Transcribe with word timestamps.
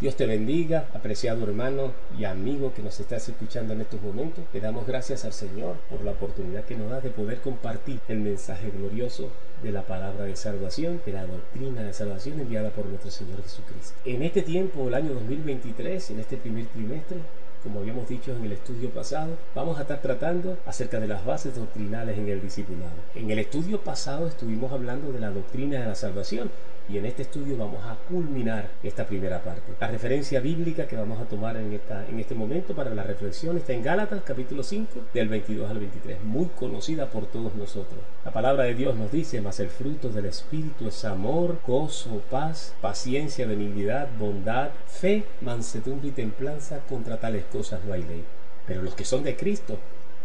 Dios 0.00 0.16
te 0.16 0.24
bendiga, 0.24 0.88
apreciado 0.94 1.44
hermano 1.44 1.92
y 2.18 2.24
amigo 2.24 2.72
que 2.72 2.82
nos 2.82 2.98
estás 3.00 3.28
escuchando 3.28 3.74
en 3.74 3.82
estos 3.82 4.00
momentos. 4.00 4.42
Le 4.50 4.60
damos 4.62 4.86
gracias 4.86 5.26
al 5.26 5.34
Señor 5.34 5.76
por 5.90 6.02
la 6.02 6.12
oportunidad 6.12 6.64
que 6.64 6.74
nos 6.74 6.88
da 6.88 7.02
de 7.02 7.10
poder 7.10 7.42
compartir 7.42 8.00
el 8.08 8.20
mensaje 8.20 8.70
glorioso 8.70 9.28
de 9.62 9.72
la 9.72 9.82
palabra 9.82 10.24
de 10.24 10.36
salvación, 10.36 11.02
de 11.04 11.12
la 11.12 11.26
doctrina 11.26 11.82
de 11.82 11.92
salvación 11.92 12.40
enviada 12.40 12.70
por 12.70 12.86
nuestro 12.86 13.10
Señor 13.10 13.42
Jesucristo. 13.42 13.92
En 14.06 14.22
este 14.22 14.40
tiempo, 14.40 14.88
el 14.88 14.94
año 14.94 15.12
2023, 15.12 16.12
en 16.12 16.20
este 16.20 16.38
primer 16.38 16.64
trimestre, 16.68 17.18
como 17.62 17.80
habíamos 17.80 18.08
dicho 18.08 18.34
en 18.34 18.42
el 18.42 18.52
estudio 18.52 18.88
pasado, 18.88 19.36
vamos 19.54 19.78
a 19.78 19.82
estar 19.82 20.00
tratando 20.00 20.56
acerca 20.64 20.98
de 20.98 21.08
las 21.08 21.26
bases 21.26 21.54
doctrinales 21.54 22.16
en 22.16 22.26
el 22.26 22.40
discipulado. 22.40 22.94
En 23.14 23.30
el 23.30 23.38
estudio 23.38 23.82
pasado 23.82 24.28
estuvimos 24.28 24.72
hablando 24.72 25.12
de 25.12 25.20
la 25.20 25.28
doctrina 25.28 25.78
de 25.78 25.84
la 25.84 25.94
salvación 25.94 26.50
y 26.88 26.98
en 26.98 27.06
este 27.06 27.22
estudio 27.22 27.56
vamos 27.56 27.84
a 27.84 27.96
culminar 28.08 28.68
esta 28.82 29.06
primera 29.06 29.42
parte. 29.42 29.72
La 29.80 29.88
referencia 29.88 30.40
bíblica 30.40 30.86
que 30.86 30.96
vamos 30.96 31.20
a 31.20 31.24
tomar 31.24 31.56
en, 31.56 31.72
esta, 31.72 32.06
en 32.08 32.18
este 32.18 32.34
momento 32.34 32.74
para 32.74 32.94
la 32.94 33.02
reflexión 33.02 33.56
está 33.56 33.72
en 33.72 33.82
Gálatas 33.82 34.22
capítulo 34.24 34.62
5 34.62 35.06
del 35.14 35.28
22 35.28 35.70
al 35.70 35.78
23, 35.78 36.24
muy 36.24 36.46
conocida 36.46 37.06
por 37.06 37.26
todos 37.26 37.54
nosotros. 37.54 38.00
La 38.24 38.32
palabra 38.32 38.64
de 38.64 38.74
Dios 38.74 38.96
nos 38.96 39.12
dice, 39.12 39.40
mas 39.40 39.60
el 39.60 39.68
fruto 39.68 40.08
del 40.08 40.26
Espíritu 40.26 40.88
es 40.88 41.04
amor, 41.04 41.58
gozo, 41.66 42.22
paz, 42.30 42.74
paciencia, 42.80 43.46
benignidad, 43.46 44.08
bondad, 44.18 44.70
fe, 44.86 45.24
mansedumbre 45.40 46.08
y 46.08 46.12
templanza, 46.12 46.80
contra 46.88 47.20
tales 47.20 47.44
cosas 47.44 47.80
no 47.86 47.92
hay 47.92 48.02
ley. 48.02 48.24
Pero 48.66 48.82
los 48.82 48.94
que 48.94 49.04
son 49.04 49.24
de 49.24 49.36
Cristo 49.36 49.78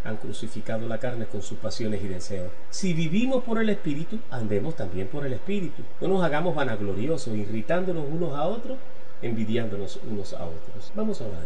han 0.06 0.18
crucificado 0.18 0.88
la 0.88 1.00
carne 1.00 1.26
con 1.26 1.42
sus 1.42 1.58
pasiones 1.58 2.02
y 2.04 2.08
deseos. 2.08 2.52
Si 2.70 2.94
vivimos 2.94 3.44
por 3.44 3.60
el 3.60 3.70
Espíritu, 3.70 4.20
andemos 4.30 4.76
también 4.76 5.08
por 5.08 5.26
el 5.26 5.34
Espíritu. 5.34 5.82
No 6.00 6.08
nos 6.08 6.24
hagamos 6.24 6.56
vanagloriosos, 6.56 7.36
irritándonos 7.36 8.06
unos 8.08 8.34
a 8.36 8.44
otros, 8.44 8.78
envidiándonos 9.22 10.00
unos 10.10 10.34
a 10.34 10.46
otros. 10.46 10.92
Vamos 10.96 11.22
a 11.22 11.26
orar. 11.26 11.46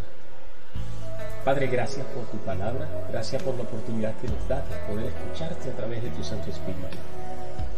Padre, 1.45 1.67
gracias 1.67 2.05
por 2.08 2.25
tu 2.25 2.38
palabra, 2.39 2.88
gracias 3.11 3.42
por 3.42 3.56
la 3.56 3.64
oportunidad 3.64 4.14
que 4.17 4.28
nos 4.28 4.45
das 4.50 4.64
de 4.69 4.75
poder 4.94 5.06
escucharte 5.06 5.69
a 5.69 5.73
través 5.78 6.03
de 6.03 6.09
tu 6.09 6.22
Santo 6.22 6.50
Espíritu. 6.50 6.97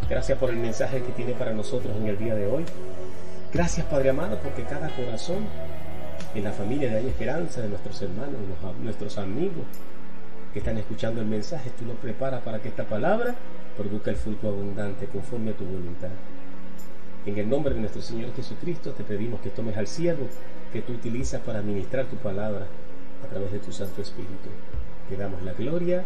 Gracias 0.09 0.37
por 0.39 0.49
el 0.49 0.57
mensaje 0.57 1.03
que 1.03 1.11
tiene 1.11 1.33
para 1.33 1.53
nosotros 1.53 1.95
en 1.95 2.07
el 2.07 2.17
día 2.17 2.33
de 2.33 2.47
hoy. 2.47 2.65
Gracias, 3.53 3.85
Padre 3.85 4.09
amado, 4.09 4.39
porque 4.43 4.63
cada 4.63 4.89
corazón 4.89 5.45
en 6.33 6.43
la 6.43 6.51
familia 6.51 6.89
de 6.89 6.97
Hay 6.97 7.07
Esperanza, 7.07 7.61
de 7.61 7.69
nuestros 7.69 8.01
hermanos, 8.01 8.35
nuestros 8.81 9.17
amigos, 9.19 9.65
que 10.53 10.59
están 10.59 10.77
escuchando 10.77 11.21
el 11.21 11.27
mensaje, 11.27 11.71
tú 11.77 11.85
lo 11.85 11.93
preparas 11.93 12.41
para 12.41 12.59
que 12.59 12.69
esta 12.69 12.83
palabra 12.83 13.35
produzca 13.77 14.11
el 14.11 14.17
fruto 14.17 14.49
abundante 14.49 15.05
conforme 15.07 15.51
a 15.51 15.53
tu 15.53 15.63
voluntad. 15.65 16.09
En 17.25 17.37
el 17.37 17.49
nombre 17.49 17.73
de 17.73 17.79
nuestro 17.79 18.01
Señor 18.01 18.33
Jesucristo 18.35 18.91
te 18.91 19.03
pedimos 19.03 19.39
que 19.41 19.49
tomes 19.49 19.77
al 19.77 19.87
siervo 19.87 20.27
que 20.73 20.81
tú 20.81 20.93
utilizas 20.93 21.41
para 21.41 21.61
ministrar 21.61 22.05
tu 22.05 22.17
palabra 22.17 22.65
a 23.23 23.27
través 23.27 23.51
de 23.51 23.59
tu 23.59 23.71
Santo 23.71 24.01
Espíritu. 24.01 24.49
Te 25.09 25.15
damos 25.15 25.41
la 25.43 25.53
gloria 25.53 26.03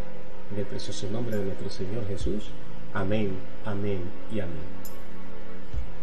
en 0.51 0.59
el 0.59 0.65
precioso 0.65 1.09
nombre 1.09 1.37
de 1.37 1.45
nuestro 1.45 1.69
Señor 1.69 2.07
Jesús. 2.07 2.51
Amén, 2.93 3.37
amén 3.65 4.01
y 4.31 4.39
amén. 4.41 4.75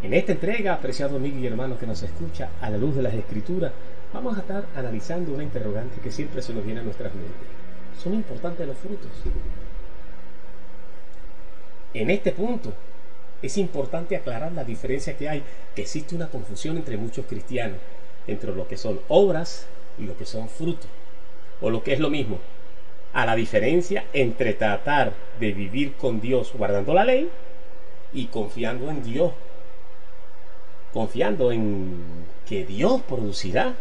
En 0.02 0.14
esta 0.14 0.32
entrega, 0.32 0.74
apreciado 0.74 1.16
amigo 1.16 1.38
y 1.38 1.46
hermano 1.46 1.78
que 1.78 1.86
nos 1.86 2.02
escucha 2.02 2.50
a 2.60 2.70
la 2.70 2.76
luz 2.76 2.96
de 2.96 3.02
las 3.02 3.14
Escrituras, 3.14 3.72
vamos 4.12 4.36
a 4.36 4.40
estar 4.40 4.66
analizando 4.74 5.32
una 5.32 5.44
interrogante 5.44 6.00
que 6.00 6.10
siempre 6.10 6.42
se 6.42 6.52
nos 6.52 6.64
viene 6.64 6.80
a 6.80 6.82
nuestras 6.82 7.14
mentes 7.14 7.61
son 8.00 8.14
importantes 8.14 8.66
los 8.66 8.76
frutos. 8.76 9.10
En 11.94 12.10
este 12.10 12.32
punto 12.32 12.72
es 13.42 13.58
importante 13.58 14.16
aclarar 14.16 14.52
la 14.52 14.64
diferencia 14.64 15.16
que 15.16 15.28
hay, 15.28 15.42
que 15.74 15.82
existe 15.82 16.14
una 16.14 16.28
confusión 16.28 16.76
entre 16.76 16.96
muchos 16.96 17.26
cristianos, 17.26 17.78
entre 18.26 18.54
lo 18.54 18.68
que 18.68 18.76
son 18.76 19.00
obras 19.08 19.66
y 19.98 20.04
lo 20.04 20.16
que 20.16 20.24
son 20.24 20.48
frutos, 20.48 20.88
o 21.60 21.70
lo 21.70 21.82
que 21.82 21.92
es 21.92 22.00
lo 22.00 22.08
mismo, 22.08 22.38
a 23.12 23.26
la 23.26 23.34
diferencia 23.34 24.06
entre 24.12 24.54
tratar 24.54 25.12
de 25.38 25.52
vivir 25.52 25.94
con 25.94 26.20
Dios 26.20 26.52
guardando 26.54 26.94
la 26.94 27.04
ley 27.04 27.28
y 28.12 28.26
confiando 28.26 28.91
en 28.91 29.02
Dios, 29.02 29.32
confiando 30.92 31.52
en 31.52 32.26
que 32.48 32.64
Dios 32.64 33.02
producirá 33.02 33.75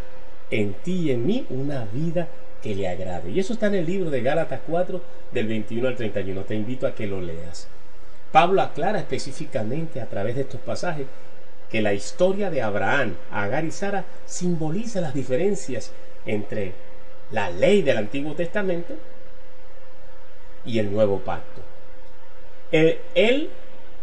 en 0.49 0.73
ti 0.73 1.03
y 1.03 1.11
en 1.11 1.25
mí 1.25 1.45
una 1.49 1.85
vida 1.85 2.27
que 2.61 2.75
le 2.75 2.87
agrade. 2.87 3.31
Y 3.31 3.39
eso 3.39 3.53
está 3.53 3.67
en 3.67 3.75
el 3.75 3.85
libro 3.85 4.09
de 4.09 4.21
Gálatas 4.21 4.61
4 4.67 5.01
del 5.31 5.47
21 5.47 5.87
al 5.87 5.95
31. 5.95 6.41
Te 6.43 6.55
invito 6.55 6.87
a 6.87 6.95
que 6.95 7.07
lo 7.07 7.21
leas. 7.21 7.67
Pablo 8.31 8.61
aclara 8.61 8.99
específicamente 8.99 9.99
a 9.99 10.05
través 10.05 10.35
de 10.35 10.41
estos 10.41 10.61
pasajes 10.61 11.07
que 11.69 11.81
la 11.81 11.93
historia 11.93 12.49
de 12.49 12.61
Abraham, 12.61 13.15
Agar 13.31 13.65
y 13.65 13.71
Sara 13.71 14.05
simboliza 14.25 15.01
las 15.01 15.13
diferencias 15.13 15.91
entre 16.25 16.73
la 17.31 17.49
ley 17.49 17.81
del 17.81 17.97
Antiguo 17.97 18.35
Testamento 18.35 18.93
y 20.65 20.79
el 20.79 20.91
Nuevo 20.91 21.19
Pacto. 21.19 21.61
Él, 22.71 22.99
él 23.15 23.49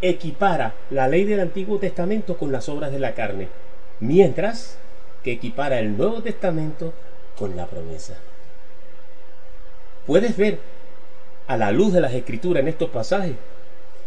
equipara 0.01 0.75
la 0.91 1.09
ley 1.09 1.25
del 1.25 1.41
Antiguo 1.41 1.79
Testamento 1.79 2.37
con 2.37 2.53
las 2.53 2.69
obras 2.69 2.91
de 2.91 2.99
la 2.99 3.15
carne, 3.15 3.49
mientras 4.01 4.79
que 5.23 5.33
equipara 5.33 5.79
el 5.79 5.97
Nuevo 5.97 6.23
Testamento 6.23 6.93
con 7.37 7.57
la 7.57 7.67
promesa 7.67 8.19
puedes 10.09 10.39
ver 10.39 10.59
a 11.49 11.59
la 11.59 11.71
luz 11.71 11.93
de 11.93 12.01
las 12.01 12.15
escrituras 12.15 12.63
en 12.63 12.69
estos 12.69 12.89
pasajes 12.89 13.35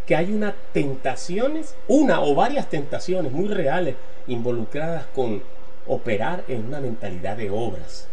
que 0.08 0.16
hay 0.16 0.34
unas 0.34 0.56
tentaciones, 0.74 1.76
una 1.88 2.22
o 2.22 2.34
varias 2.34 2.72
tentaciones 2.72 3.32
muy 3.32 3.48
reales 3.50 3.96
involucradas 4.26 5.06
con 5.14 5.44
operar 5.86 6.44
en 6.48 6.66
una 6.66 6.80
mentalidad 6.80 7.38
de 7.38 7.52
obras, 7.52 8.08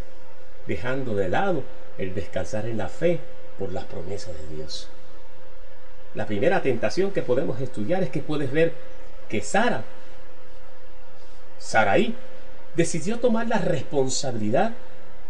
dejando 0.66 1.14
de 1.14 1.30
lado 1.30 1.62
el 1.96 2.14
descansar 2.14 2.66
en 2.66 2.76
la 2.76 2.88
fe 2.88 3.20
por 3.58 3.72
las 3.72 3.84
promesas 3.84 4.34
de 4.36 4.56
Dios. 4.56 4.90
La 6.14 6.26
primera 6.26 6.60
tentación 6.60 7.10
que 7.10 7.22
podemos 7.22 7.58
estudiar 7.58 8.02
es 8.02 8.10
que 8.10 8.20
puedes 8.20 8.52
ver 8.52 8.74
que 9.30 9.40
Sara, 9.40 9.82
Saraí, 11.58 12.14
decidió 12.76 13.18
tomar 13.18 13.48
la 13.48 13.58
responsabilidad 13.58 14.72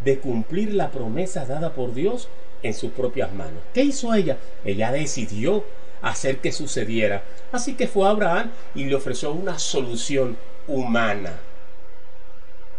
de 0.04 0.18
cumplir 0.18 0.74
la 0.74 0.90
promesa 0.90 1.46
dada 1.46 1.72
por 1.72 1.94
Dios 1.94 2.28
en 2.62 2.74
sus 2.74 2.90
propias 2.92 3.32
manos. 3.32 3.62
¿Qué 3.72 3.82
hizo 3.82 4.12
ella? 4.14 4.36
Ella 4.64 4.92
decidió 4.92 5.64
hacer 6.02 6.38
que 6.38 6.52
sucediera. 6.52 7.22
Así 7.52 7.74
que 7.74 7.88
fue 7.88 8.06
a 8.06 8.10
Abraham 8.10 8.50
y 8.74 8.84
le 8.84 8.94
ofreció 8.94 9.32
una 9.32 9.58
solución 9.58 10.36
humana. 10.66 11.32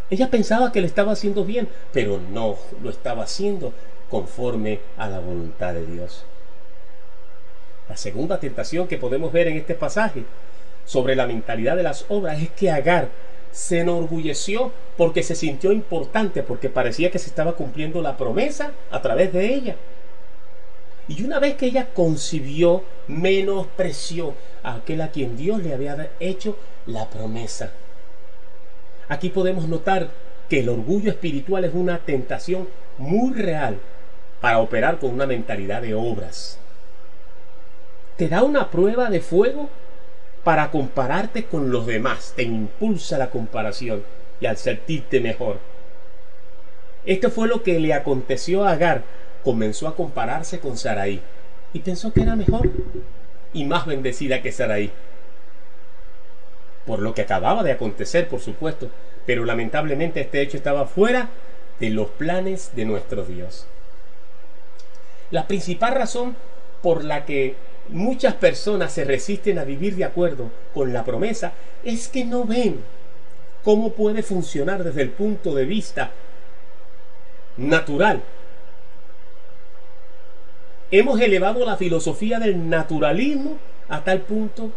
Ella 0.09 0.29
pensaba 0.29 0.71
que 0.71 0.81
le 0.81 0.87
estaba 0.87 1.11
haciendo 1.11 1.45
bien, 1.45 1.69
pero 1.93 2.19
no 2.31 2.57
lo 2.81 2.89
estaba 2.89 3.23
haciendo 3.23 3.73
conforme 4.09 4.79
a 4.97 5.07
la 5.07 5.19
voluntad 5.19 5.73
de 5.73 5.85
Dios. 5.85 6.23
La 7.87 7.97
segunda 7.97 8.39
tentación 8.39 8.87
que 8.87 8.97
podemos 8.97 9.31
ver 9.31 9.47
en 9.47 9.57
este 9.57 9.75
pasaje 9.75 10.23
sobre 10.85 11.15
la 11.15 11.27
mentalidad 11.27 11.75
de 11.75 11.83
las 11.83 12.05
obras 12.09 12.41
es 12.41 12.49
que 12.49 12.71
Agar 12.71 13.09
se 13.51 13.79
enorgulleció 13.79 14.71
porque 14.97 15.23
se 15.23 15.35
sintió 15.35 15.71
importante, 15.71 16.43
porque 16.43 16.69
parecía 16.69 17.11
que 17.11 17.19
se 17.19 17.29
estaba 17.29 17.53
cumpliendo 17.53 18.01
la 18.01 18.17
promesa 18.17 18.71
a 18.91 19.01
través 19.01 19.33
de 19.33 19.53
ella. 19.53 19.75
Y 21.07 21.23
una 21.23 21.39
vez 21.39 21.55
que 21.55 21.65
ella 21.65 21.89
concibió, 21.93 22.83
menospreció 23.07 24.35
a 24.61 24.75
aquel 24.75 25.01
a 25.01 25.09
quien 25.09 25.37
Dios 25.37 25.63
le 25.63 25.73
había 25.73 26.11
hecho 26.19 26.57
la 26.85 27.09
promesa. 27.09 27.71
Aquí 29.07 29.29
podemos 29.29 29.67
notar 29.67 30.09
que 30.49 30.59
el 30.59 30.69
orgullo 30.69 31.09
espiritual 31.09 31.65
es 31.65 31.73
una 31.73 31.99
tentación 31.99 32.67
muy 32.97 33.33
real 33.33 33.79
para 34.39 34.59
operar 34.59 34.99
con 34.99 35.11
una 35.11 35.25
mentalidad 35.25 35.81
de 35.81 35.95
obras. 35.95 36.59
Te 38.17 38.27
da 38.27 38.43
una 38.43 38.69
prueba 38.69 39.09
de 39.09 39.21
fuego 39.21 39.69
para 40.43 40.71
compararte 40.71 41.45
con 41.45 41.71
los 41.71 41.85
demás. 41.85 42.33
Te 42.35 42.43
impulsa 42.43 43.17
la 43.17 43.29
comparación 43.29 44.03
y 44.39 44.45
al 44.45 44.57
sentirte 44.57 45.19
mejor. 45.19 45.59
Esto 47.05 47.29
fue 47.29 47.47
lo 47.47 47.63
que 47.63 47.79
le 47.79 47.93
aconteció 47.93 48.63
a 48.65 48.71
Agar. 48.71 49.03
Comenzó 49.43 49.87
a 49.87 49.95
compararse 49.95 50.59
con 50.59 50.77
Saraí 50.77 51.21
y 51.73 51.79
pensó 51.79 52.13
que 52.13 52.21
era 52.21 52.35
mejor 52.35 52.69
y 53.53 53.65
más 53.65 53.85
bendecida 53.85 54.41
que 54.41 54.51
Saraí. 54.51 54.91
Por 56.85 56.99
lo 56.99 57.13
que 57.13 57.21
acababa 57.21 57.63
de 57.63 57.71
acontecer, 57.71 58.27
por 58.27 58.39
supuesto, 58.39 58.89
pero 59.25 59.45
lamentablemente 59.45 60.21
este 60.21 60.41
hecho 60.41 60.57
estaba 60.57 60.87
fuera 60.87 61.29
de 61.79 61.89
los 61.89 62.07
planes 62.09 62.71
de 62.75 62.85
nuestro 62.85 63.23
Dios. 63.23 63.67
La 65.31 65.47
principal 65.47 65.93
razón 65.95 66.35
por 66.81 67.03
la 67.03 67.25
que 67.25 67.55
muchas 67.91 68.35
personas 68.35 68.91
se 68.93 69.03
resisten 69.03 69.59
a 69.59 69.63
vivir 69.63 69.95
de 69.95 70.05
acuerdo 70.05 70.51
con 70.73 70.93
la 70.93 71.03
promesa 71.03 71.53
es 71.83 72.07
que 72.07 72.25
no 72.25 72.45
ven 72.45 72.79
cómo 73.63 73.93
puede 73.93 74.23
funcionar 74.23 74.83
desde 74.83 75.01
el 75.01 75.09
punto 75.09 75.53
de 75.53 75.65
vista 75.65 76.11
natural. 77.57 78.21
Hemos 80.91 81.19
elevado 81.19 81.65
la 81.65 81.77
filosofía 81.77 82.39
del 82.39 82.69
naturalismo 82.69 83.57
a 83.89 84.03
tal 84.03 84.21
punto 84.21 84.71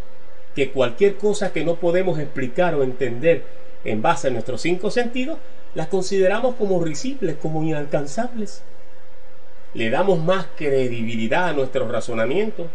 que 0.55 0.71
cualquier 0.71 1.17
cosa 1.17 1.53
que 1.53 1.65
no 1.65 1.77
podemos 1.77 2.19
explicar 2.19 2.75
o 2.75 2.83
entender 2.83 3.45
en 3.85 4.03
base 4.03 4.29
a 4.29 4.31
nuestros 4.31 4.61
cinco 4.61 4.91
sentidos, 4.91 5.39
las 5.75 5.89
consideramos 5.89 6.55
como 6.57 6.85
risibles, 6.85 7.37
como 7.41 7.63
inalcanzables. 7.63 8.63
Le 9.75 9.89
damos 9.89 10.23
más 10.23 10.47
credibilidad 10.57 11.49
a 11.49 11.53
nuestro 11.55 11.89
razonamiento 11.89 12.69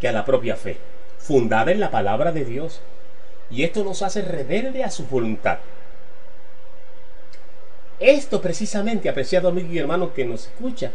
que 0.00 0.08
a 0.08 0.12
la 0.12 0.24
propia 0.24 0.56
fe, 0.56 0.78
fundada 1.18 1.70
en 1.70 1.80
la 1.80 1.90
palabra 1.90 2.32
de 2.32 2.44
Dios. 2.44 2.80
Y 3.50 3.64
esto 3.64 3.84
nos 3.84 4.02
hace 4.02 4.22
rebelde 4.22 4.82
a 4.84 4.90
su 4.90 5.06
voluntad. 5.06 5.58
Esto 7.98 8.40
precisamente, 8.40 9.08
apreciado 9.08 9.48
amigo 9.48 9.72
y 9.72 9.78
hermano 9.78 10.14
que 10.14 10.24
nos 10.24 10.46
escucha, 10.46 10.92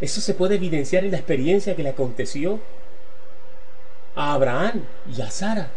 eso 0.00 0.20
se 0.20 0.34
puede 0.34 0.54
evidenciar 0.54 1.04
en 1.04 1.10
la 1.10 1.16
experiencia 1.16 1.74
que 1.74 1.82
le 1.82 1.88
aconteció 1.88 2.60
a 4.14 4.34
Abraham 4.34 4.84
y 5.14 5.20
a 5.20 5.30
Sara. 5.30 5.68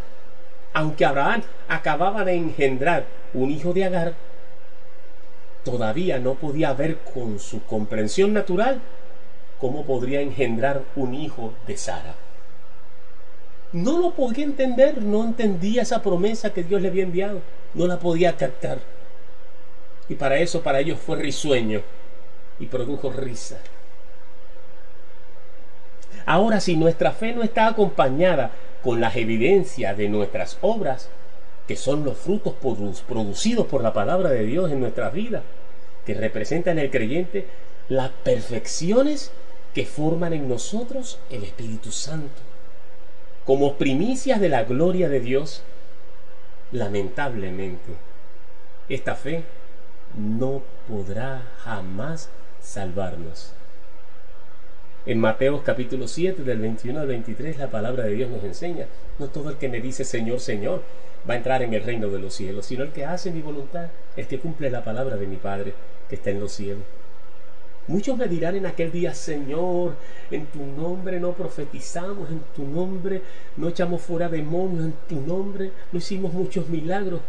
Aunque 0.73 1.05
Abraham 1.05 1.41
acababa 1.67 2.23
de 2.23 2.35
engendrar 2.35 3.05
un 3.33 3.49
hijo 3.49 3.73
de 3.73 3.85
Agar, 3.85 4.13
todavía 5.63 6.19
no 6.19 6.35
podía 6.35 6.73
ver 6.73 6.97
con 7.13 7.39
su 7.39 7.63
comprensión 7.63 8.33
natural 8.33 8.81
cómo 9.59 9.85
podría 9.85 10.21
engendrar 10.21 10.83
un 10.95 11.13
hijo 11.13 11.53
de 11.67 11.77
Sara. 11.77 12.15
No 13.71 13.99
lo 13.99 14.11
podía 14.11 14.45
entender, 14.45 15.01
no 15.01 15.23
entendía 15.23 15.83
esa 15.83 16.01
promesa 16.01 16.53
que 16.53 16.63
Dios 16.63 16.81
le 16.81 16.87
había 16.87 17.03
enviado, 17.03 17.41
no 17.73 17.85
la 17.85 17.99
podía 17.99 18.35
captar. 18.35 18.79
Y 20.07 20.15
para 20.15 20.37
eso, 20.37 20.61
para 20.61 20.79
ellos 20.79 20.99
fue 20.99 21.17
risueño 21.17 21.81
y 22.59 22.65
produjo 22.65 23.11
risa. 23.11 23.59
Ahora, 26.25 26.59
si 26.59 26.75
nuestra 26.75 27.11
fe 27.11 27.33
no 27.33 27.43
está 27.43 27.67
acompañada 27.67 28.51
con 28.83 29.01
las 29.01 29.15
evidencias 29.15 29.95
de 29.97 30.09
nuestras 30.09 30.57
obras, 30.61 31.09
que 31.67 31.75
son 31.75 32.03
los 32.03 32.17
frutos 32.17 32.55
producidos 33.07 33.67
por 33.67 33.83
la 33.83 33.93
palabra 33.93 34.29
de 34.29 34.43
Dios 34.43 34.71
en 34.71 34.79
nuestras 34.79 35.13
vidas, 35.13 35.43
que 36.05 36.15
representan 36.15 36.79
el 36.79 36.89
creyente 36.89 37.45
las 37.89 38.09
perfecciones 38.09 39.31
que 39.79 39.85
forman 39.85 40.33
en 40.33 40.49
nosotros 40.49 41.19
el 41.29 41.41
Espíritu 41.41 41.93
Santo. 41.93 42.41
Como 43.45 43.77
primicias 43.77 44.41
de 44.41 44.49
la 44.49 44.65
gloria 44.65 45.07
de 45.07 45.21
Dios, 45.21 45.63
lamentablemente, 46.73 47.93
esta 48.89 49.15
fe 49.15 49.45
no 50.17 50.63
podrá 50.85 51.43
jamás 51.59 52.27
salvarnos. 52.61 53.53
En 55.05 55.17
Mateo 55.17 55.63
capítulo 55.63 56.09
7 56.09 56.43
del 56.43 56.59
21 56.59 56.99
al 56.99 57.07
23 57.07 57.57
la 57.57 57.71
palabra 57.71 58.03
de 58.03 58.15
Dios 58.15 58.29
nos 58.29 58.43
enseña, 58.43 58.87
no 59.17 59.27
todo 59.27 59.49
el 59.49 59.55
que 59.55 59.69
me 59.69 59.79
dice 59.79 60.03
Señor, 60.03 60.41
Señor 60.41 60.83
va 61.27 61.35
a 61.35 61.37
entrar 61.37 61.61
en 61.61 61.73
el 61.73 61.85
reino 61.85 62.09
de 62.09 62.19
los 62.19 62.33
cielos, 62.33 62.65
sino 62.65 62.83
el 62.83 62.91
que 62.91 63.05
hace 63.05 63.31
mi 63.31 63.41
voluntad, 63.41 63.87
el 64.17 64.27
que 64.27 64.39
cumple 64.39 64.71
la 64.71 64.83
palabra 64.83 65.15
de 65.15 65.25
mi 65.25 65.37
Padre 65.37 65.73
que 66.09 66.15
está 66.15 66.31
en 66.31 66.41
los 66.41 66.51
cielos. 66.51 66.83
Muchos 67.89 68.15
me 68.15 68.27
dirán 68.27 68.55
en 68.55 68.67
aquel 68.67 68.91
día, 68.91 69.15
Señor, 69.15 69.95
en 70.29 70.45
tu 70.45 70.63
nombre 70.63 71.19
no 71.19 71.33
profetizamos, 71.33 72.29
en 72.29 72.41
tu 72.55 72.63
nombre 72.63 73.23
no 73.57 73.67
echamos 73.67 74.03
fuera 74.03 74.29
demonios, 74.29 74.85
en 74.85 74.93
tu 75.09 75.19
nombre 75.19 75.71
no 75.91 75.97
hicimos 75.97 76.31
muchos 76.31 76.69
milagros. 76.69 77.19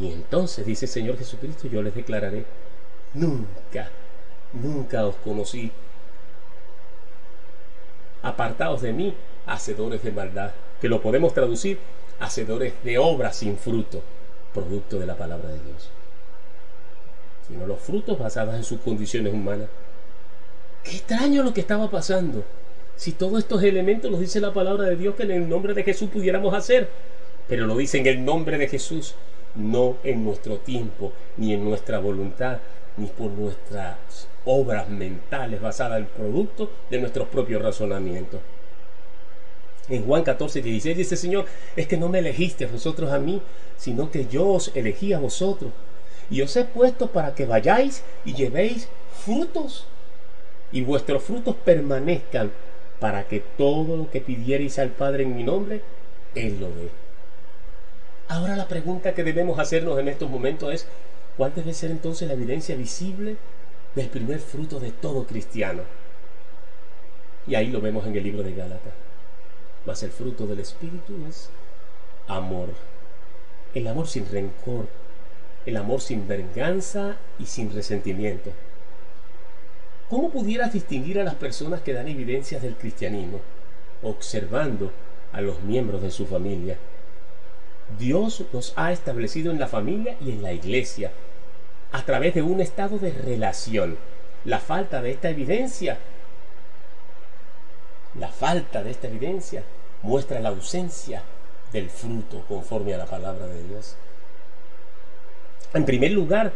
Y 0.00 0.10
entonces, 0.10 0.64
dice 0.64 0.86
el 0.86 0.90
Señor 0.90 1.18
Jesucristo, 1.18 1.68
yo 1.68 1.82
les 1.82 1.94
declararé, 1.94 2.46
nunca, 3.12 3.90
nunca 4.54 5.06
os 5.06 5.16
conocí. 5.16 5.70
Apartados 8.22 8.80
de 8.80 8.94
mí, 8.94 9.14
hacedores 9.44 10.02
de 10.02 10.12
maldad, 10.12 10.52
que 10.80 10.88
lo 10.88 11.02
podemos 11.02 11.34
traducir, 11.34 11.78
hacedores 12.20 12.72
de 12.84 12.96
obras 12.96 13.36
sin 13.36 13.58
fruto, 13.58 14.00
producto 14.54 14.98
de 14.98 15.04
la 15.04 15.18
palabra 15.18 15.50
de 15.50 15.60
Dios. 15.60 15.90
Sino 17.46 17.66
los 17.66 17.80
frutos 17.80 18.18
basados 18.18 18.54
en 18.54 18.64
sus 18.64 18.80
condiciones 18.80 19.34
humanas. 19.34 19.68
Qué 20.84 20.92
extraño 20.92 21.42
lo 21.42 21.52
que 21.52 21.60
estaba 21.60 21.90
pasando. 21.90 22.44
Si 22.96 23.12
todos 23.12 23.38
estos 23.38 23.62
elementos 23.62 24.10
los 24.10 24.20
dice 24.20 24.40
la 24.40 24.52
palabra 24.52 24.84
de 24.84 24.96
Dios 24.96 25.14
que 25.14 25.22
en 25.22 25.30
el 25.30 25.48
nombre 25.48 25.74
de 25.74 25.84
Jesús 25.84 26.10
pudiéramos 26.10 26.54
hacer, 26.54 26.88
pero 27.48 27.66
lo 27.66 27.76
dice 27.76 27.98
en 27.98 28.06
el 28.06 28.24
nombre 28.24 28.58
de 28.58 28.68
Jesús, 28.68 29.14
no 29.54 29.96
en 30.04 30.24
nuestro 30.24 30.58
tiempo, 30.58 31.12
ni 31.36 31.52
en 31.54 31.64
nuestra 31.64 31.98
voluntad, 31.98 32.58
ni 32.96 33.06
por 33.06 33.30
nuestras 33.30 34.28
obras 34.44 34.88
mentales 34.88 35.60
basadas 35.60 35.98
en 35.98 36.04
el 36.04 36.10
producto 36.10 36.70
de 36.90 37.00
nuestros 37.00 37.28
propios 37.28 37.62
razonamientos. 37.62 38.40
En 39.88 40.04
Juan 40.04 40.22
14, 40.22 40.62
16 40.62 40.96
dice 40.96 41.16
Señor, 41.16 41.46
es 41.74 41.86
que 41.88 41.96
no 41.96 42.08
me 42.08 42.20
elegiste 42.20 42.66
vosotros 42.66 43.10
a 43.10 43.18
mí, 43.18 43.42
sino 43.76 44.10
que 44.10 44.26
yo 44.26 44.46
os 44.46 44.70
elegí 44.74 45.12
a 45.12 45.18
vosotros. 45.18 45.72
Y 46.30 46.42
os 46.42 46.54
he 46.56 46.64
puesto 46.64 47.08
para 47.08 47.34
que 47.34 47.46
vayáis 47.46 48.04
y 48.24 48.34
llevéis 48.34 48.88
frutos, 49.24 49.86
y 50.72 50.82
vuestros 50.82 51.22
frutos 51.22 51.56
permanezcan, 51.56 52.50
para 53.00 53.26
que 53.26 53.40
todo 53.40 53.96
lo 53.96 54.10
que 54.10 54.20
pidierais 54.20 54.78
al 54.78 54.90
Padre 54.90 55.22
en 55.22 55.34
mi 55.34 55.42
nombre, 55.42 55.80
Él 56.34 56.60
lo 56.60 56.68
dé. 56.68 56.90
Ahora 58.28 58.54
la 58.56 58.68
pregunta 58.68 59.14
que 59.14 59.24
debemos 59.24 59.58
hacernos 59.58 59.98
en 59.98 60.08
estos 60.08 60.30
momentos 60.30 60.72
es, 60.72 60.86
¿cuál 61.36 61.52
debe 61.54 61.74
ser 61.74 61.90
entonces 61.90 62.28
la 62.28 62.34
evidencia 62.34 62.76
visible 62.76 63.36
del 63.94 64.08
primer 64.08 64.38
fruto 64.38 64.78
de 64.78 64.92
todo 64.92 65.26
cristiano? 65.26 65.82
Y 67.46 67.54
ahí 67.54 67.68
lo 67.68 67.80
vemos 67.80 68.06
en 68.06 68.14
el 68.14 68.22
libro 68.22 68.42
de 68.42 68.54
Gálatas. 68.54 68.92
Mas 69.86 70.02
el 70.02 70.10
fruto 70.10 70.46
del 70.46 70.60
Espíritu 70.60 71.14
es 71.28 71.48
amor. 72.28 72.68
El 73.74 73.88
amor 73.88 74.06
sin 74.06 74.30
rencor, 74.30 74.86
el 75.64 75.76
amor 75.76 76.00
sin 76.00 76.28
venganza 76.28 77.16
y 77.38 77.46
sin 77.46 77.72
resentimiento. 77.72 78.50
¿Cómo 80.10 80.30
pudieras 80.30 80.72
distinguir 80.72 81.20
a 81.20 81.24
las 81.24 81.36
personas 81.36 81.82
que 81.82 81.92
dan 81.92 82.08
evidencias 82.08 82.60
del 82.60 82.74
cristianismo 82.74 83.40
observando 84.02 84.90
a 85.32 85.40
los 85.40 85.62
miembros 85.62 86.02
de 86.02 86.10
su 86.10 86.26
familia? 86.26 86.76
Dios 87.96 88.44
nos 88.52 88.72
ha 88.74 88.90
establecido 88.90 89.52
en 89.52 89.60
la 89.60 89.68
familia 89.68 90.16
y 90.20 90.32
en 90.32 90.42
la 90.42 90.52
iglesia 90.52 91.12
a 91.92 92.04
través 92.04 92.34
de 92.34 92.42
un 92.42 92.60
estado 92.60 92.98
de 92.98 93.12
relación. 93.12 93.98
La 94.44 94.58
falta 94.58 95.00
de 95.00 95.12
esta 95.12 95.30
evidencia, 95.30 95.98
la 98.18 98.28
falta 98.28 98.82
de 98.82 98.90
esta 98.90 99.06
evidencia 99.06 99.62
muestra 100.02 100.40
la 100.40 100.48
ausencia 100.48 101.22
del 101.72 101.88
fruto 101.88 102.44
conforme 102.48 102.94
a 102.94 102.98
la 102.98 103.06
palabra 103.06 103.46
de 103.46 103.62
Dios. 103.62 103.94
En 105.72 105.84
primer 105.84 106.10
lugar, 106.10 106.52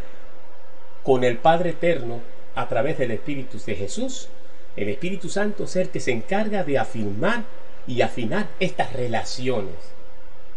con 1.04 1.22
el 1.22 1.38
Padre 1.38 1.70
Eterno, 1.70 2.33
a 2.54 2.68
través 2.68 2.98
del 2.98 3.10
Espíritu 3.10 3.58
de 3.64 3.74
Jesús, 3.74 4.28
el 4.76 4.88
Espíritu 4.88 5.28
Santo 5.28 5.66
ser 5.66 5.90
que 5.90 6.00
se 6.00 6.12
encarga 6.12 6.64
de 6.64 6.78
afirmar 6.78 7.44
y 7.86 8.02
afinar 8.02 8.48
estas 8.60 8.92
relaciones 8.92 9.94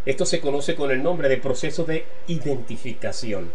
esto 0.08 0.26
se 0.26 0.40
conoce 0.40 0.74
con 0.74 0.90
el 0.90 1.04
nombre 1.04 1.28
de 1.28 1.36
proceso 1.36 1.84
de 1.84 2.06
identificación. 2.28 3.52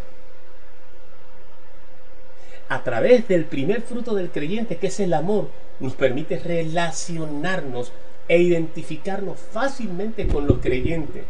A 2.68 2.84
través 2.84 3.26
del 3.26 3.46
primer 3.46 3.80
fruto 3.80 4.14
del 4.14 4.30
creyente, 4.30 4.76
que 4.76 4.88
es 4.88 5.00
el 5.00 5.14
amor, 5.14 5.48
nos 5.80 5.94
permite 5.94 6.38
relacionarnos 6.38 7.90
e 8.28 8.38
identificarnos 8.38 9.38
fácilmente 9.38 10.26
con 10.26 10.46
los 10.46 10.58
creyentes. 10.58 11.24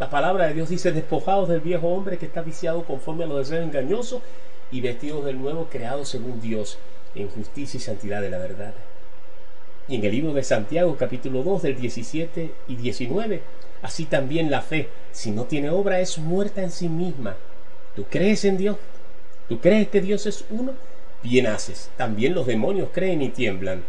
La 0.00 0.08
palabra 0.08 0.46
de 0.46 0.54
Dios 0.54 0.70
dice, 0.70 0.90
despojados 0.90 1.50
del 1.50 1.60
viejo 1.60 1.88
hombre 1.88 2.16
que 2.16 2.24
está 2.24 2.40
viciado 2.40 2.84
conforme 2.84 3.24
a 3.24 3.26
los 3.26 3.50
deseos 3.50 3.66
engañosos 3.66 4.22
y 4.70 4.80
vestidos 4.80 5.24
del 5.24 5.40
nuevo 5.40 5.68
creado 5.70 6.04
según 6.04 6.40
Dios, 6.40 6.78
en 7.14 7.28
justicia 7.28 7.78
y 7.78 7.80
santidad 7.80 8.20
de 8.20 8.30
la 8.30 8.38
verdad. 8.38 8.74
Y 9.88 9.96
en 9.96 10.04
el 10.04 10.12
libro 10.12 10.34
de 10.34 10.42
Santiago 10.42 10.96
capítulo 10.96 11.42
2 11.42 11.62
del 11.62 11.80
17 11.80 12.52
y 12.68 12.76
19, 12.76 13.42
así 13.82 14.04
también 14.04 14.50
la 14.50 14.60
fe, 14.60 14.88
si 15.12 15.30
no 15.30 15.44
tiene 15.44 15.70
obra, 15.70 16.00
es 16.00 16.18
muerta 16.18 16.62
en 16.62 16.70
sí 16.70 16.88
misma. 16.88 17.36
¿Tú 17.96 18.04
crees 18.04 18.44
en 18.44 18.58
Dios? 18.58 18.76
¿Tú 19.48 19.60
crees 19.60 19.88
que 19.88 20.00
Dios 20.00 20.26
es 20.26 20.44
uno? 20.50 20.72
Bien 21.22 21.46
haces. 21.46 21.90
También 21.96 22.34
los 22.34 22.46
demonios 22.46 22.90
creen 22.92 23.22
y 23.22 23.30
tiemblan. 23.30 23.82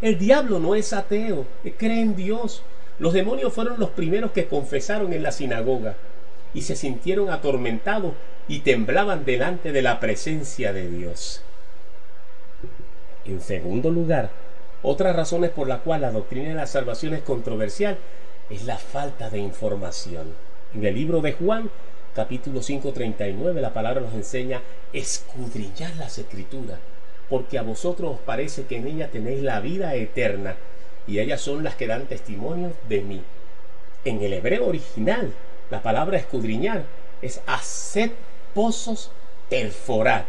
El 0.00 0.18
diablo 0.18 0.58
no 0.58 0.74
es 0.74 0.92
ateo, 0.92 1.44
cree 1.76 2.00
en 2.00 2.16
Dios. 2.16 2.62
Los 2.98 3.12
demonios 3.12 3.52
fueron 3.52 3.78
los 3.78 3.90
primeros 3.90 4.32
que 4.32 4.46
confesaron 4.46 5.12
en 5.12 5.22
la 5.22 5.32
sinagoga 5.32 5.96
y 6.54 6.62
se 6.62 6.74
sintieron 6.74 7.30
atormentados 7.30 8.14
y 8.48 8.60
temblaban 8.60 9.24
delante 9.24 9.72
de 9.72 9.82
la 9.82 10.00
presencia 10.00 10.72
de 10.72 10.88
Dios. 10.90 11.42
En 13.26 13.42
segundo 13.42 13.90
lugar, 13.90 14.30
otra 14.82 15.12
razón 15.12 15.48
por 15.54 15.68
la 15.68 15.80
cual 15.80 16.00
la 16.00 16.10
doctrina 16.10 16.48
de 16.48 16.54
la 16.54 16.66
salvación 16.66 17.12
es 17.12 17.22
controversial 17.22 17.98
es 18.48 18.64
la 18.64 18.78
falta 18.78 19.28
de 19.28 19.38
información. 19.38 20.32
En 20.74 20.84
el 20.86 20.94
libro 20.94 21.20
de 21.20 21.34
Juan, 21.34 21.70
capítulo 22.14 22.62
5:39, 22.62 23.60
la 23.60 23.74
palabra 23.74 24.00
nos 24.00 24.14
enseña 24.14 24.62
escudriñar 24.94 25.94
las 25.96 26.16
escrituras, 26.18 26.78
porque 27.28 27.58
a 27.58 27.62
vosotros 27.62 28.14
os 28.14 28.20
parece 28.20 28.64
que 28.64 28.76
en 28.76 28.86
ella 28.86 29.10
tenéis 29.10 29.42
la 29.42 29.60
vida 29.60 29.94
eterna, 29.94 30.56
y 31.06 31.18
ellas 31.18 31.42
son 31.42 31.64
las 31.64 31.74
que 31.74 31.86
dan 31.86 32.06
testimonio 32.06 32.72
de 32.88 33.02
mí. 33.02 33.22
en 34.04 34.22
el 34.22 34.32
hebreo 34.32 34.66
original, 34.66 35.32
la 35.70 35.82
palabra 35.82 36.16
escudriñar 36.16 36.84
es 37.20 37.42
hacer 37.46 38.12
pozos, 38.54 39.10
perforar. 39.48 40.26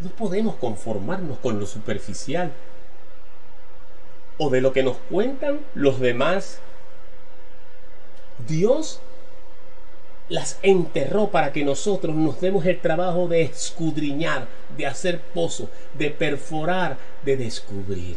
No 0.00 0.10
podemos 0.10 0.56
conformarnos 0.56 1.38
con 1.38 1.58
lo 1.60 1.66
superficial 1.66 2.52
o 4.38 4.50
de 4.50 4.60
lo 4.60 4.72
que 4.72 4.82
nos 4.82 4.96
cuentan 5.10 5.60
los 5.74 6.00
demás. 6.00 6.58
Dios 8.48 9.00
las 10.28 10.58
enterró 10.62 11.28
para 11.28 11.52
que 11.52 11.64
nosotros 11.64 12.14
nos 12.14 12.40
demos 12.40 12.64
el 12.66 12.80
trabajo 12.80 13.28
de 13.28 13.42
escudriñar, 13.42 14.48
de 14.76 14.86
hacer 14.86 15.20
pozos, 15.20 15.68
de 15.98 16.10
perforar, 16.10 16.96
de 17.24 17.36
descubrir. 17.36 18.16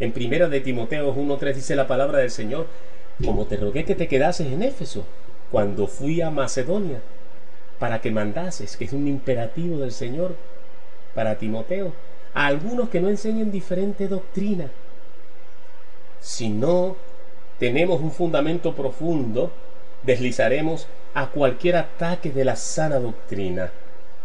En 0.00 0.12
primera 0.12 0.48
de 0.48 0.60
Timoteo 0.60 1.14
1.3 1.14 1.54
dice 1.54 1.76
la 1.76 1.86
palabra 1.86 2.18
del 2.18 2.30
Señor, 2.30 2.66
como 3.24 3.46
te 3.46 3.56
rogué 3.56 3.84
que 3.84 3.94
te 3.94 4.08
quedases 4.08 4.48
en 4.48 4.62
Éfeso 4.62 5.04
cuando 5.50 5.86
fui 5.86 6.20
a 6.20 6.30
Macedonia, 6.30 7.00
para 7.78 8.00
que 8.00 8.10
mandases, 8.10 8.76
que 8.76 8.84
es 8.84 8.92
un 8.92 9.06
imperativo 9.08 9.78
del 9.78 9.92
Señor 9.92 10.34
para 11.14 11.36
Timoteo, 11.36 11.92
a 12.34 12.46
algunos 12.46 12.88
que 12.88 13.00
no 13.00 13.08
enseñen 13.08 13.50
diferente 13.50 14.08
doctrina. 14.08 14.70
Si 16.20 16.48
no 16.48 16.96
tenemos 17.58 18.00
un 18.00 18.12
fundamento 18.12 18.74
profundo, 18.74 19.52
deslizaremos 20.02 20.86
a 21.14 21.28
cualquier 21.28 21.76
ataque 21.76 22.30
de 22.30 22.44
la 22.44 22.56
sana 22.56 22.98
doctrina, 22.98 23.70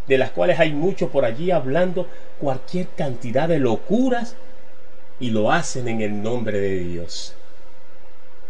de 0.08 0.18
las 0.18 0.32
cuales 0.32 0.60
hay 0.60 0.74
mucho 0.74 1.10
por 1.10 1.26
allí 1.26 1.52
hablando 1.52 2.08
cualquier 2.40 2.88
cantidad 2.98 3.48
de 3.48 3.60
locuras 3.60 4.36
y 5.20 5.30
lo 5.30 5.52
hacen 5.52 5.88
en 5.88 6.02
el 6.02 6.22
nombre 6.22 6.60
de 6.60 6.80
Dios. 6.80 7.34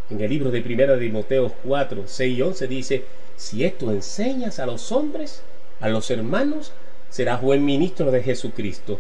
En 0.10 0.20
el 0.22 0.30
libro 0.30 0.50
de 0.52 0.62
1 0.62 0.98
Timoteo 0.98 1.52
4, 1.64 2.04
6 2.06 2.38
y 2.38 2.42
11 2.42 2.68
dice, 2.68 3.06
si 3.42 3.66
esto 3.66 3.90
enseñas 3.90 4.60
a 4.60 4.68
los 4.68 4.92
hombres, 4.92 5.42
a 5.80 5.90
los 5.90 6.12
hermanos, 6.12 6.74
serás 7.10 7.42
buen 7.42 7.66
ministro 7.66 8.12
de 8.12 8.22
Jesucristo, 8.22 9.00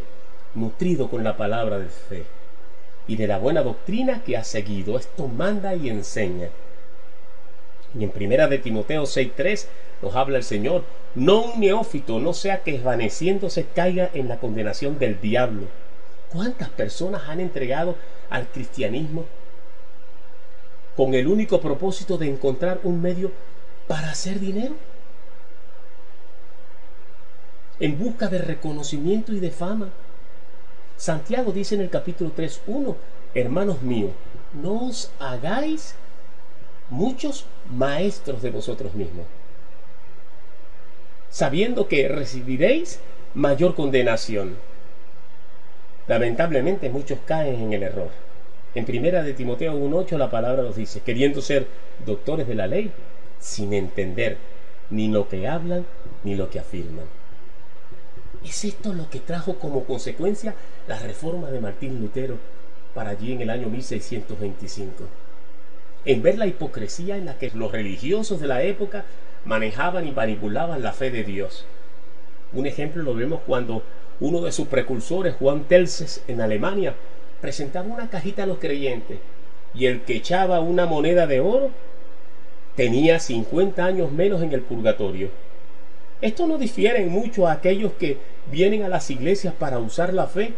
nutrido 0.55 1.11
con 1.11 1.23
la 1.23 1.37
palabra 1.37 1.77
de 1.77 1.85
fe 1.85 2.23
y 3.07 3.17
de 3.17 3.27
la 3.27 3.37
buena 3.37 3.61
doctrina 3.61 4.23
que 4.23 4.35
has 4.35 4.47
seguido. 4.47 4.97
Esto 4.97 5.27
manda 5.27 5.75
y 5.75 5.89
enseña. 5.89 6.49
Y 7.97 8.03
en 8.03 8.09
primera 8.09 8.47
de 8.47 8.57
Timoteo 8.57 9.03
6.3 9.03 9.67
nos 10.01 10.15
habla 10.15 10.39
el 10.39 10.43
Señor, 10.43 10.85
no 11.13 11.43
un 11.43 11.59
neófito, 11.59 12.19
no 12.19 12.33
sea 12.33 12.63
que 12.63 12.75
esvaneciéndose 12.75 13.67
caiga 13.75 14.09
en 14.11 14.27
la 14.27 14.39
condenación 14.39 14.97
del 14.97 15.21
diablo. 15.21 15.67
¿Cuántas 16.33 16.69
personas 16.69 17.29
han 17.29 17.41
entregado 17.41 17.95
al 18.31 18.47
cristianismo 18.47 19.23
con 20.97 21.13
el 21.13 21.27
único 21.27 21.61
propósito 21.61 22.17
de 22.17 22.27
encontrar 22.27 22.79
un 22.83 23.03
medio 23.03 23.31
para 23.91 24.11
hacer 24.11 24.39
dinero? 24.39 24.73
En 27.81 27.99
busca 27.99 28.29
de 28.29 28.37
reconocimiento 28.37 29.33
y 29.33 29.41
de 29.41 29.51
fama. 29.51 29.89
Santiago 30.95 31.51
dice 31.51 31.75
en 31.75 31.81
el 31.81 31.89
capítulo 31.89 32.31
3.1, 32.33 32.95
hermanos 33.35 33.81
míos, 33.81 34.11
no 34.53 34.87
os 34.87 35.11
hagáis 35.19 35.95
muchos 36.89 37.45
maestros 37.69 38.41
de 38.41 38.51
vosotros 38.51 38.93
mismos, 38.93 39.25
sabiendo 41.29 41.89
que 41.89 42.07
recibiréis 42.07 43.01
mayor 43.33 43.75
condenación. 43.75 44.55
Lamentablemente 46.07 46.89
muchos 46.89 47.19
caen 47.25 47.61
en 47.61 47.73
el 47.73 47.83
error. 47.83 48.09
En 48.73 48.85
primera 48.85 49.21
de 49.21 49.33
Timoteo 49.33 49.73
1.8 49.73 50.17
la 50.17 50.31
palabra 50.31 50.63
nos 50.63 50.77
dice, 50.77 51.01
queriendo 51.01 51.41
ser 51.41 51.67
doctores 52.05 52.47
de 52.47 52.55
la 52.55 52.67
ley, 52.67 52.89
sin 53.41 53.73
entender 53.73 54.37
ni 54.89 55.09
lo 55.09 55.27
que 55.27 55.47
hablan 55.47 55.85
ni 56.23 56.35
lo 56.35 56.49
que 56.49 56.59
afirman. 56.59 57.05
¿Es 58.45 58.63
esto 58.63 58.93
lo 58.93 59.09
que 59.09 59.19
trajo 59.19 59.55
como 59.55 59.83
consecuencia 59.83 60.55
la 60.87 60.97
reforma 60.99 61.51
de 61.51 61.59
Martín 61.59 61.99
Lutero 61.99 62.37
para 62.93 63.09
allí 63.09 63.33
en 63.33 63.41
el 63.41 63.49
año 63.49 63.67
1625? 63.67 65.03
En 66.05 66.21
ver 66.21 66.37
la 66.37 66.47
hipocresía 66.47 67.17
en 67.17 67.25
la 67.25 67.37
que 67.37 67.51
los 67.53 67.71
religiosos 67.71 68.39
de 68.39 68.47
la 68.47 68.63
época 68.63 69.05
manejaban 69.45 70.07
y 70.07 70.11
manipulaban 70.11 70.81
la 70.81 70.93
fe 70.93 71.11
de 71.11 71.23
Dios. 71.23 71.65
Un 72.53 72.65
ejemplo 72.65 73.03
lo 73.03 73.13
vemos 73.13 73.41
cuando 73.45 73.83
uno 74.19 74.41
de 74.41 74.51
sus 74.51 74.67
precursores, 74.67 75.35
Juan 75.35 75.63
Telses, 75.65 76.23
en 76.27 76.41
Alemania, 76.41 76.95
presentaba 77.41 77.87
una 77.87 78.09
cajita 78.09 78.43
a 78.43 78.45
los 78.47 78.59
creyentes 78.59 79.19
y 79.73 79.85
el 79.85 80.01
que 80.01 80.15
echaba 80.15 80.59
una 80.59 80.85
moneda 80.85 81.27
de 81.27 81.39
oro 81.39 81.71
tenía 82.75 83.19
50 83.19 83.83
años 83.83 84.11
menos 84.11 84.41
en 84.41 84.53
el 84.53 84.61
purgatorio. 84.61 85.29
Esto 86.21 86.47
no 86.47 86.57
difiere 86.57 87.05
mucho 87.05 87.47
a 87.47 87.53
aquellos 87.53 87.93
que 87.93 88.17
vienen 88.51 88.83
a 88.83 88.89
las 88.89 89.09
iglesias 89.09 89.53
para 89.57 89.79
usar 89.79 90.13
la 90.13 90.27
fe 90.27 90.53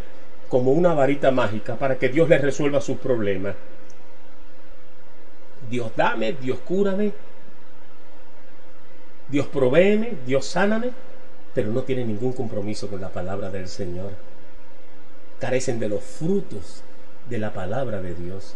como 0.50 0.72
una 0.72 0.94
varita 0.94 1.32
mágica 1.32 1.76
para 1.76 1.98
que 1.98 2.10
Dios 2.10 2.30
les 2.30 2.42
resuelva 2.42 2.82
sus 2.82 2.98
problemas. 2.98 3.56
Dios 5.70 5.92
dame, 5.96 6.34
Dios 6.34 6.60
cúrame, 6.60 7.14
Dios 9.30 9.48
provéeme, 9.48 10.14
Dios 10.26 10.46
sáname, 10.46 10.92
pero 11.56 11.72
no 11.72 11.84
tienen 11.84 12.08
ningún 12.08 12.34
compromiso 12.34 12.90
con 12.90 13.02
la 13.02 13.10
palabra 13.10 13.50
del 13.50 13.68
Señor. 13.68 14.12
Carecen 15.40 15.80
de 15.80 15.90
los 15.90 16.04
frutos 16.04 16.84
de 17.30 17.38
la 17.38 17.54
palabra 17.54 18.02
de 18.02 18.14
Dios. 18.14 18.56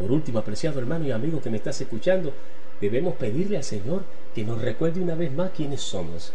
Por 0.00 0.12
último, 0.12 0.38
apreciado 0.38 0.80
hermano 0.80 1.04
y 1.04 1.10
amigo 1.10 1.42
que 1.42 1.50
me 1.50 1.58
estás 1.58 1.78
escuchando, 1.78 2.32
debemos 2.80 3.16
pedirle 3.16 3.58
al 3.58 3.64
Señor 3.64 4.04
que 4.34 4.44
nos 4.44 4.62
recuerde 4.62 5.02
una 5.02 5.14
vez 5.14 5.30
más 5.30 5.50
quiénes 5.50 5.82
somos. 5.82 6.32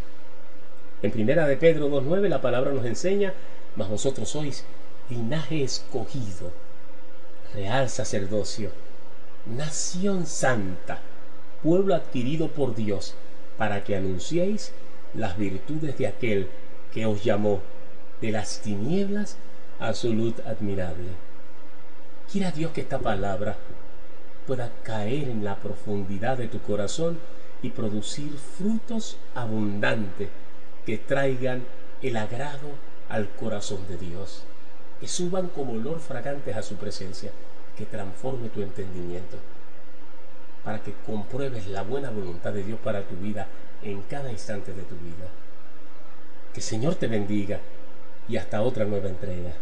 En 1.01 1.09
primera 1.09 1.47
de 1.47 1.57
Pedro 1.57 1.89
2.9 1.89 2.29
la 2.29 2.41
palabra 2.41 2.71
nos 2.71 2.85
enseña, 2.85 3.33
mas 3.75 3.89
vosotros 3.89 4.29
sois 4.29 4.65
linaje 5.09 5.63
escogido, 5.63 6.51
real 7.55 7.89
sacerdocio, 7.89 8.69
nación 9.47 10.27
santa, 10.27 10.99
pueblo 11.63 11.95
adquirido 11.95 12.49
por 12.49 12.75
Dios, 12.75 13.15
para 13.57 13.83
que 13.83 13.95
anunciéis 13.95 14.73
las 15.15 15.39
virtudes 15.39 15.97
de 15.97 16.05
aquel 16.05 16.49
que 16.93 17.07
os 17.07 17.23
llamó 17.23 17.61
de 18.21 18.31
las 18.31 18.59
tinieblas 18.59 19.37
a 19.79 19.95
su 19.95 20.13
luz 20.13 20.35
admirable. 20.45 21.24
Quiera 22.31 22.51
Dios 22.51 22.71
que 22.71 22.81
esta 22.81 22.99
palabra 22.99 23.55
pueda 24.47 24.71
caer 24.83 25.29
en 25.29 25.43
la 25.43 25.55
profundidad 25.55 26.37
de 26.37 26.47
tu 26.47 26.59
corazón 26.59 27.19
y 27.61 27.69
producir 27.69 28.37
frutos 28.37 29.17
abundantes 29.33 30.29
que 30.85 30.97
traigan 30.97 31.63
el 32.01 32.17
agrado 32.17 32.69
al 33.09 33.29
corazón 33.29 33.87
de 33.87 33.97
Dios, 33.97 34.43
que 34.99 35.07
suban 35.07 35.47
como 35.49 35.73
olor 35.73 35.99
fragantes 35.99 36.55
a 36.55 36.63
su 36.63 36.75
presencia, 36.75 37.31
que 37.77 37.85
transforme 37.85 38.49
tu 38.49 38.61
entendimiento, 38.61 39.37
para 40.63 40.79
que 40.79 40.93
compruebes 41.05 41.67
la 41.67 41.83
buena 41.83 42.09
voluntad 42.09 42.53
de 42.53 42.63
Dios 42.63 42.79
para 42.83 43.03
tu 43.03 43.15
vida 43.15 43.47
en 43.81 44.01
cada 44.03 44.31
instante 44.31 44.73
de 44.73 44.83
tu 44.83 44.95
vida. 44.95 45.27
Que 46.53 46.59
el 46.59 46.65
Señor 46.65 46.95
te 46.95 47.07
bendiga 47.07 47.59
y 48.27 48.37
hasta 48.37 48.61
otra 48.61 48.85
nueva 48.85 49.09
entrega. 49.09 49.53